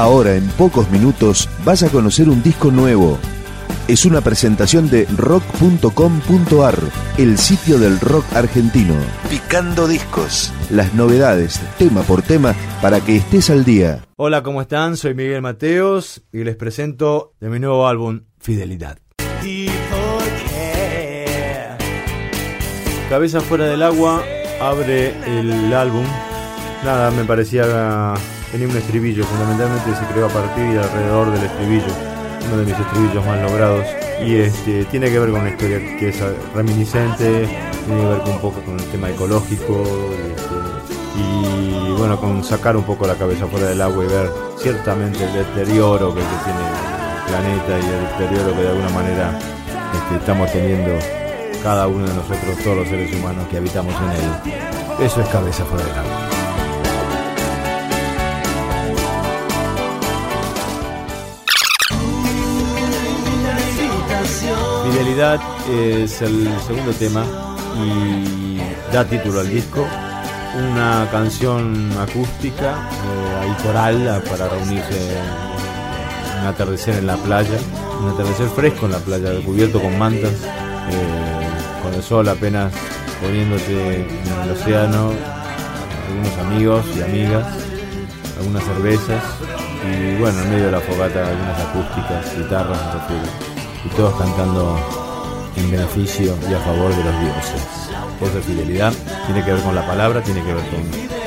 [0.00, 3.18] Ahora, en pocos minutos, vas a conocer un disco nuevo.
[3.86, 6.78] Es una presentación de rock.com.ar,
[7.18, 8.94] el sitio del rock argentino.
[9.28, 10.54] Picando discos.
[10.70, 14.02] Las novedades, tema por tema, para que estés al día.
[14.16, 14.96] Hola, ¿cómo están?
[14.96, 18.96] Soy Miguel Mateos y les presento de mi nuevo álbum, Fidelidad.
[23.10, 24.24] Cabeza fuera del agua
[24.62, 26.06] abre el álbum.
[26.84, 28.14] Nada, me parecía
[28.50, 31.92] tenía un estribillo, fundamentalmente se creó a partir y alrededor del estribillo,
[32.46, 33.86] uno de mis estribillos más logrados.
[34.24, 36.18] Y este, tiene que ver con una historia que es
[36.54, 37.46] reminiscente,
[37.86, 39.82] tiene que ver un poco con el tema ecológico
[40.34, 45.24] este, y bueno, con sacar un poco la cabeza fuera del agua y ver ciertamente
[45.24, 49.38] el deterioro que, tiene el planeta y el deterioro que de alguna manera
[49.94, 50.92] este, estamos teniendo
[51.62, 55.06] cada uno de nosotros, todos los seres humanos que habitamos en él.
[55.06, 56.19] Eso es cabeza fuera del agua.
[65.00, 67.24] Fidelidad es el segundo tema
[67.74, 68.60] y
[68.92, 69.86] da título al disco.
[70.58, 75.16] Una canción acústica eh, y coral para reunirse
[76.42, 77.58] un atardecer en la playa,
[77.98, 82.70] un atardecer fresco en la playa, cubierto con mantas, eh, con el sol apenas
[83.22, 85.12] poniéndote en el océano,
[86.08, 87.46] algunos amigos y amigas,
[88.38, 89.22] algunas cervezas
[89.82, 93.49] y bueno, en medio de la fogata algunas acústicas, guitarras,
[93.84, 94.78] y todos cantando
[95.56, 97.80] en beneficio y a favor de los dioses.
[98.20, 98.92] De fidelidad
[99.24, 100.80] tiene que ver con la palabra, tiene que ver con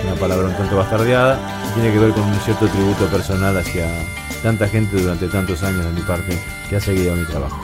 [0.06, 1.40] una palabra un tanto bastardeada,
[1.74, 3.88] tiene que ver con un cierto tributo personal hacia
[4.44, 7.60] tanta gente durante tantos años de mi parte que ha seguido mi trabajo.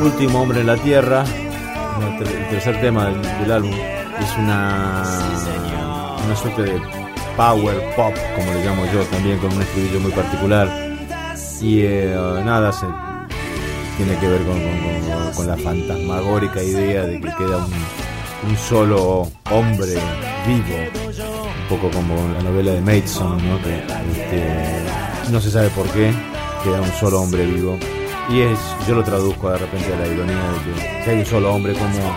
[0.00, 1.24] Último hombre en la tierra,
[2.20, 5.02] el tercer tema del, álbum, es una
[6.28, 6.80] una suerte de
[7.38, 10.68] power pop, como le llamo yo, también con un estribillo muy particular.
[11.62, 12.84] Y eh, nada, se,
[13.96, 17.66] tiene que ver con, la fantasmagórica idea de que queda
[18.46, 19.94] un, solo hombre
[20.46, 20.76] vivo,
[21.62, 23.62] un poco como la novela de Maidson, ¿no?
[23.62, 26.12] Que, este, no se sabe por qué,
[26.62, 27.78] queda un solo hombre vivo.
[28.28, 31.26] Y es, yo lo traduzco de repente a la ironía de que si hay un
[31.26, 32.14] solo hombre, ¿cómo,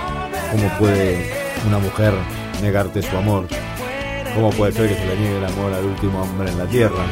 [0.52, 1.32] cómo puede
[1.66, 2.14] una mujer
[2.62, 3.48] negarte su amor?
[4.34, 7.04] ¿Cómo puede ser que se le niegue el amor al último hombre en la tierra?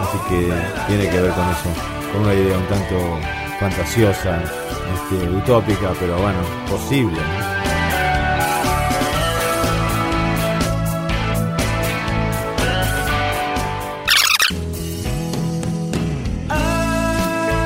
[0.00, 0.52] Así que
[0.86, 1.68] tiene que ver con eso,
[2.12, 3.18] con una idea un tanto
[3.60, 4.42] fantasiosa,
[4.94, 6.38] este, utópica, pero bueno,
[6.70, 7.20] posible.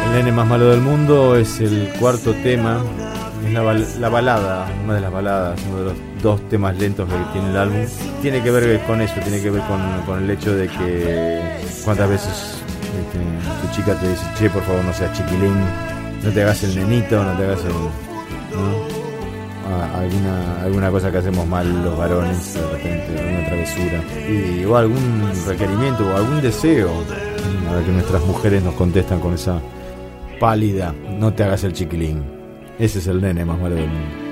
[0.06, 2.82] El nene más malo del mundo es el cuarto tema
[3.44, 7.50] es la, balada, una de las baladas, uno de los dos temas lentos que tiene
[7.50, 7.86] el álbum.
[8.22, 9.62] Tiene que ver con eso, tiene que ver
[10.06, 11.40] con, el hecho de que
[11.84, 12.62] cuántas veces
[12.98, 13.18] este,
[13.62, 15.54] tu chica te dice, che, por favor no seas chiquilín,
[16.22, 17.72] no te hagas el nenito, no te hagas el...
[19.94, 24.02] alguna, alguna cosa que hacemos mal los varones, de repente, alguna travesura.
[24.28, 26.90] Y, o algún requerimiento o algún deseo.
[27.70, 29.60] A ver que nuestras mujeres nos contestan con esa
[30.40, 32.37] pálida, no te hagas el chiquilín.
[32.78, 34.28] Ese es el nene más malo del mundo.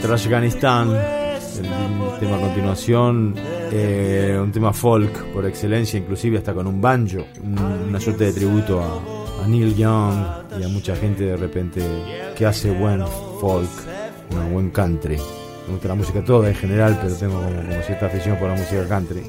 [0.00, 3.34] Tras Afganistán, el tema a continuación,
[3.70, 7.24] eh, un tema folk por excelencia, inclusive hasta con un banjo,
[7.88, 10.14] una suerte de tributo a, Neil Young
[10.60, 11.82] y a mucha gente de repente
[12.36, 13.04] que hace buen
[13.40, 13.70] folk,
[14.30, 15.16] un buen country.
[15.66, 18.86] Me gusta la música toda en general, pero tengo como cierta afición por la música
[18.88, 19.22] country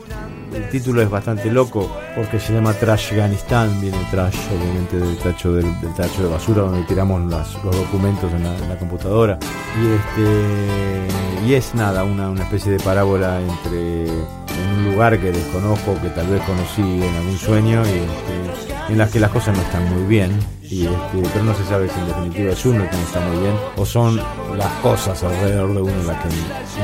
[0.56, 5.54] el título es bastante loco porque se llama Trash Afganistán, viene trash obviamente del tacho
[5.54, 5.66] del,
[5.96, 9.38] tacho de basura donde tiramos los documentos en la, computadora.
[9.82, 15.32] Y este y es nada una, una especie de parábola entre en un lugar que
[15.32, 19.56] desconozco que tal vez conocí en algún sueño y este, en las que las cosas
[19.56, 20.32] no están muy bien.
[20.62, 23.38] Y este, pero no se sabe si en definitiva es uno que no está muy
[23.42, 24.18] bien o son
[24.58, 26.30] las cosas alrededor de uno las que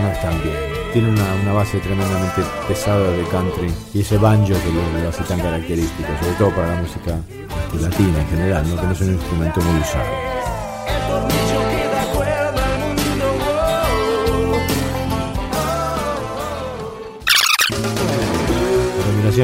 [0.01, 5.09] no están bien tiene una, base tremendamente pesada de country y ese banjo que lo,
[5.09, 7.17] hace tan característico, sobre todo para la música
[7.79, 8.79] latina en general, ¿no?
[8.79, 10.29] que no es un instrumento muy usado.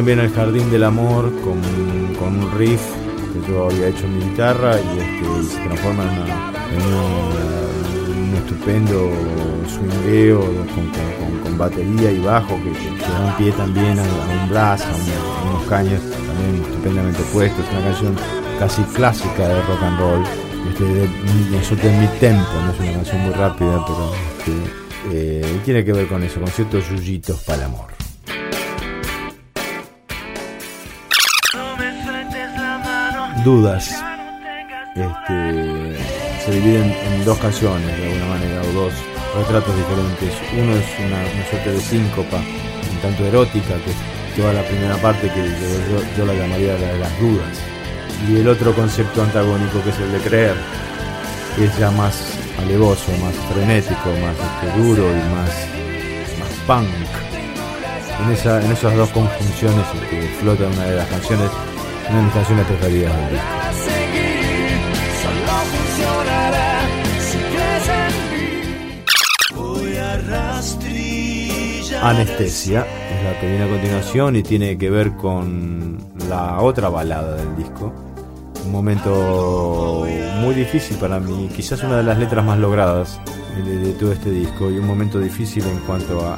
[0.04, 2.82] Viene el Jardín del Amor con, un riff
[3.32, 7.65] que yo había hecho en mi guitarra y este, se transforma en,
[8.26, 9.12] un estupendo
[9.68, 10.42] swingueo
[11.44, 16.02] con batería y bajo que, da un pie también a, un brazo, a, unos caños
[16.02, 17.66] también estupendamente puestos.
[17.66, 18.16] Es una canción
[18.60, 20.24] casi clásica de rock and roll,
[20.70, 24.12] este, de, mi tempo, no es una canción muy rápida, pero
[25.12, 27.96] eh, tiene que ver con eso, con ciertos yuyitos para el amor.
[33.44, 34.04] Dudas.
[34.96, 36.05] Este,
[36.46, 38.94] se dividen en dos canciones de alguna manera, o dos
[39.36, 40.34] retratos diferentes.
[40.54, 45.28] Uno es una, suerte de síncopa, un tanto erótica, que es toda la primera parte
[45.30, 45.44] que
[46.18, 47.58] yo, la llamaría la de las dudas.
[48.30, 50.56] Y el otro concepto antagónico que es el de creer,
[51.56, 52.16] que es ya más
[52.62, 55.50] alevoso, más frenético, más este, duro y más,
[56.40, 56.90] más punk.
[58.24, 61.50] En, esa, en esas dos conjunciones este, flota una de las canciones,
[62.10, 63.65] una de mis canciones preferidas del disco.
[72.02, 75.98] Anestesia es la que viene a continuación y tiene que ver con
[76.30, 77.92] la otra balada del disco.
[78.66, 80.06] Un momento
[80.42, 83.20] muy difícil para mí, quizás una de las letras más logradas
[83.64, 86.38] de, todo este disco y un momento difícil en cuanto a,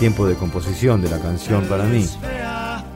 [0.00, 2.04] tiempo de composición de la canción para mí,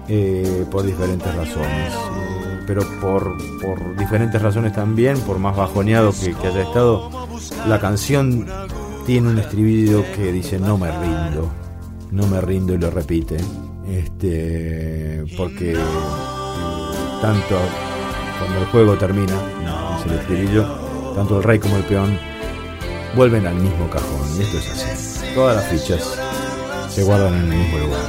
[0.09, 1.93] eh, por diferentes razones.
[1.95, 7.11] Eh, pero por, por, diferentes razones también, por más bajoneado que, que haya estado,
[7.67, 8.47] la canción
[9.09, 11.51] tiene un estribillo que dice no me rindo
[12.11, 13.39] no me rindo y lo repite.
[13.89, 15.75] Este, porque
[17.23, 17.59] tanto
[18.39, 19.33] cuando el juego termina,
[19.99, 20.67] es el estribillo,
[21.15, 22.19] tanto el rey como el peón
[23.17, 24.29] vuelven al mismo cajón.
[24.39, 25.35] Y esto es así.
[25.35, 26.19] Todas las fichas
[26.91, 28.03] se guardan en el mismo lugar.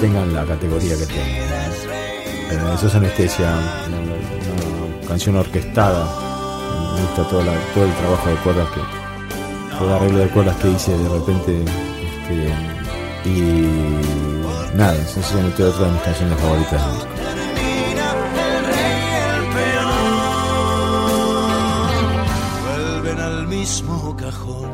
[0.00, 1.28] Tengan la categoría que tengan.
[1.28, 3.52] Eh, eso es anestesia,
[3.88, 6.04] una, canción orquestada.
[6.94, 7.42] Me gusta todo,
[7.74, 8.99] todo el trabajo de cuerdas que,
[9.82, 11.64] el arreglo de cuerdas que hice de repente.
[11.64, 12.70] Este,
[13.24, 17.10] y nada, sencillamente otra de mis canciones favoritas del disco.
[22.64, 24.70] Vuelven al mismo cajón.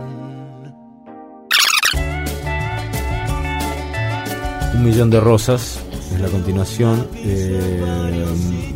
[4.74, 5.80] Un millón de rosas
[6.12, 8.24] es la continuación, eh,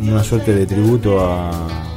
[0.00, 1.89] una suerte de tributo a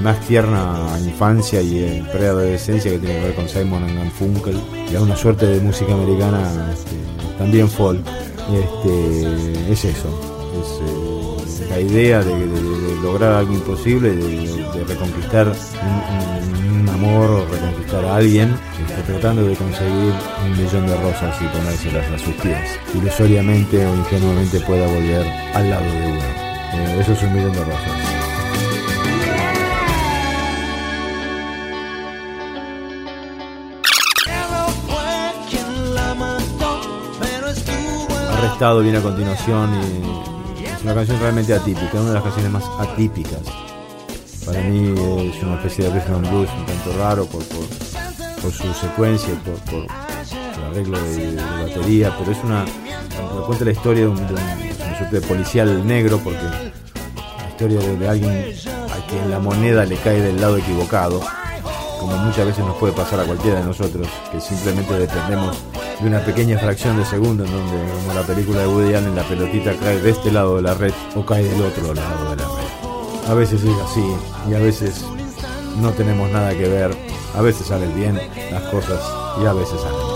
[0.00, 4.58] más tierna infancia y el preadolescencia que tiene que ver con Simon and Funkel
[4.90, 6.40] y a una suerte de música americana
[6.72, 6.96] este,
[7.38, 8.00] también folk
[8.52, 10.08] este, es eso.
[10.60, 12.34] Es eh, la idea de,
[13.02, 18.54] lograr algo imposible de, reconquistar un, amor o reconquistar a alguien
[18.86, 20.12] este, tratando de conseguir
[20.44, 25.70] un millón de rosas y ponérselas a sus pies ilusoriamente o ingenuamente pueda volver al
[25.70, 26.20] lado de uno.
[26.72, 28.09] Eh, eso es un millón de rosas
[38.60, 39.70] Viene a continuación
[40.60, 43.40] y es una canción realmente atípica, una de las canciones más atípicas.
[44.44, 44.92] Para mí
[45.34, 49.86] es una especie de rhythm blues un tanto raro por, por, su secuencia, por, por
[49.86, 52.66] el arreglo de, batería, pero es una
[53.46, 54.26] cuenta la historia de, un,
[55.10, 58.54] de policial negro porque la historia de, alguien
[58.92, 61.22] a quien la moneda le cae del lado equivocado,
[61.98, 65.56] como muchas veces nos puede pasar a cualquiera de nosotros, que simplemente dependemos
[66.00, 69.22] de una pequeña fracción de segundo en donde, como la película de Woody Allen, la
[69.22, 72.48] pelotita cae de este lado de la red o cae del otro lado de la
[72.48, 73.30] red.
[73.30, 74.04] A veces es así
[74.48, 75.04] y a veces
[75.80, 76.96] no tenemos nada que ver,
[77.34, 78.18] a veces salen bien
[78.50, 79.00] las cosas
[79.42, 80.10] y a veces salen mal.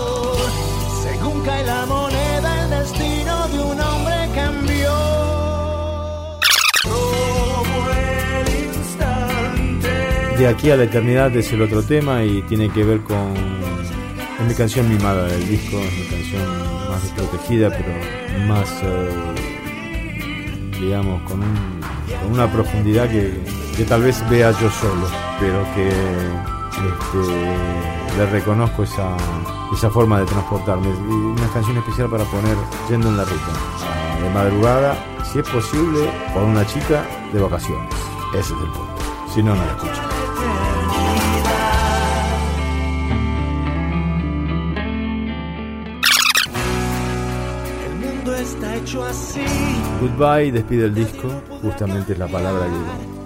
[1.03, 5.15] Según cae la moneda, el destino de un hombre cambió.
[10.37, 13.54] De aquí a la eternidad es el otro tema y tiene que ver con
[14.45, 16.43] es mi canción mimada del disco, es mi canción
[16.89, 17.91] más desprotegida, pero
[18.47, 19.09] más, eh,
[20.79, 21.41] digamos, con,
[22.31, 23.33] una profundidad que,
[23.87, 25.07] tal vez vea yo solo,
[25.39, 27.17] pero que este,
[28.17, 29.17] le reconozco esa,
[29.73, 30.87] esa forma de transportarme.
[30.87, 32.55] Una canción especial para poner
[32.89, 33.51] yendo en la ruta,
[34.21, 34.95] de madrugada,
[35.31, 37.89] si es posible, con una chica de vacaciones.
[38.33, 38.95] Ese es el punto.
[39.33, 40.14] Si no, no la escucho.
[50.01, 51.29] Goodbye despide el disco,
[51.61, 52.67] justamente es la palabra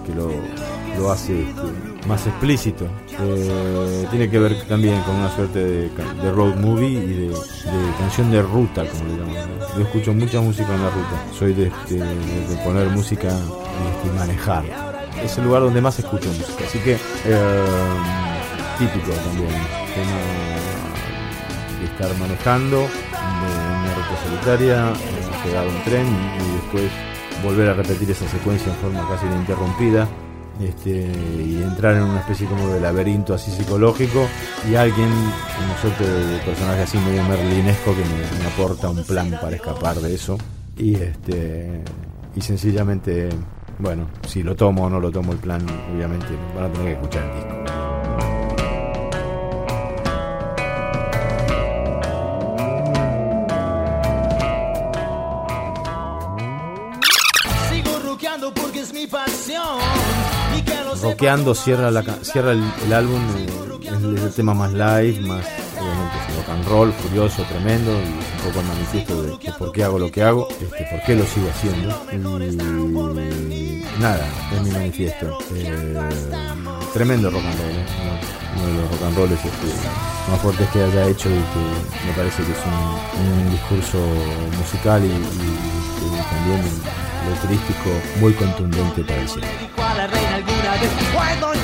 [0.06, 2.86] que, lo, hace este, más explícito.
[3.18, 7.34] Eh, tiene que ver también con una suerte de, road movie y de,
[7.98, 9.50] canción de ruta, como le llaman.
[9.76, 11.70] Yo escucho mucha música en la ruta, soy de,
[12.64, 13.28] poner música
[14.04, 14.64] y manejar.
[15.22, 17.64] Es el lugar donde más escucho música, así que eh,
[18.78, 19.50] típico también,
[19.94, 20.18] tema
[21.78, 24.92] de estar manejando, de una ruta solitaria,
[25.42, 26.90] pegado un tren y después
[27.42, 30.08] volver a repetir esa secuencia en forma casi ininterrumpida.
[30.60, 34.26] Este, y entrar en una especie como de laberinto así psicológico
[34.70, 39.56] y alguien, una suerte de personaje así medio merlinesco que me, aporta un plan para
[39.56, 40.36] escapar de eso
[40.76, 41.82] y este
[42.36, 43.30] y sencillamente
[43.78, 46.92] bueno si lo tomo o no lo tomo el plan obviamente van a tener que
[46.92, 47.79] escuchar el disco
[61.02, 63.46] Roqueando cierra, la, cierra el, álbum, eh,
[64.16, 65.46] es el tema más live, más
[65.80, 69.98] obviamente rock and roll, furioso, tremendo, y un poco el manifiesto de, por qué hago
[69.98, 71.88] lo que hago, este, por qué lo sigo haciendo.
[72.12, 75.38] Y nada, es mi manifiesto.
[75.54, 75.96] Eh,
[76.92, 77.86] tremendo rock and roll, ¿eh?
[78.56, 82.12] uno de los rock and rolls este, más fuertes que haya hecho y que me
[82.16, 83.98] parece que es un, discurso
[84.58, 85.10] musical y,
[86.30, 86.62] también
[87.28, 87.90] letrístico
[88.20, 89.28] muy contundente para el
[90.80, 91.59] Why don't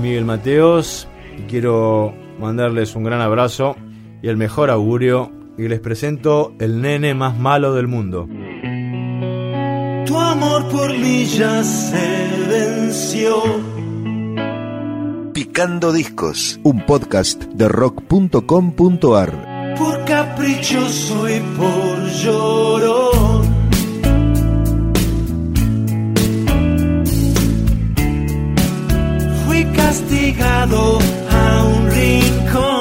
[0.00, 0.20] cine.
[0.22, 1.08] Mateos
[1.38, 3.76] y quiero mandarles un gran abrazo
[4.22, 8.28] y el mejor augurio y les presento el nene más malo del mundo.
[10.06, 13.42] Tu amor por mí ya se venció.
[15.32, 19.74] Picando Discos, un podcast de rock.com.ar.
[19.78, 23.21] Por caprichoso y por llorón
[29.92, 30.98] castigado
[31.30, 32.71] a un rincón.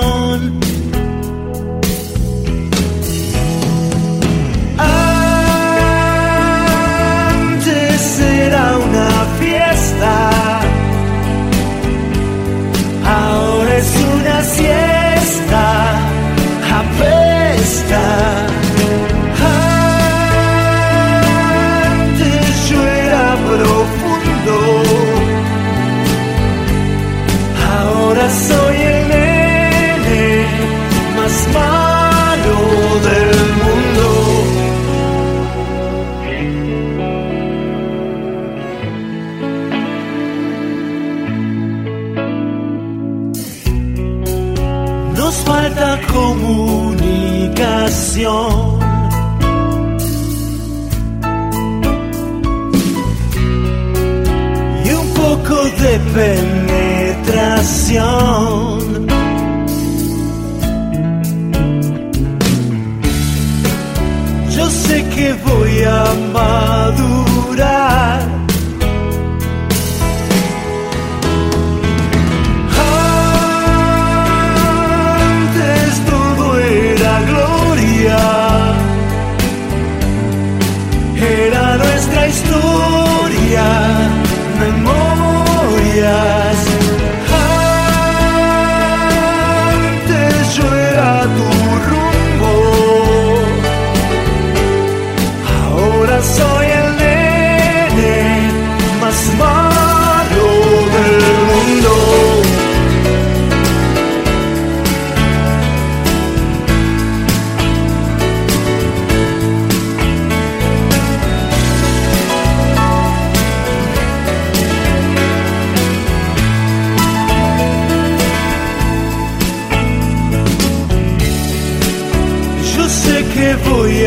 [56.09, 56.71] Poco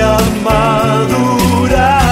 [0.01, 2.05] a madurar.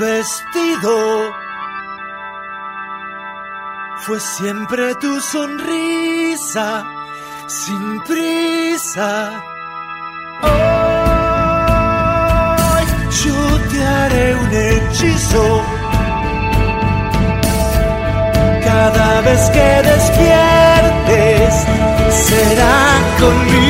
[0.00, 1.32] vestido
[3.98, 6.84] fue siempre tu sonrisa
[7.46, 9.42] sin prisa.
[19.48, 21.54] Que despiertes
[22.10, 23.69] será conmigo.